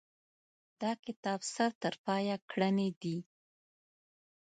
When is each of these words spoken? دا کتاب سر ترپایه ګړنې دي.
دا 0.81 0.91
کتاب 1.05 1.39
سر 1.53 1.69
ترپایه 1.81 2.35
ګړنې 2.51 2.89
دي. 3.01 3.17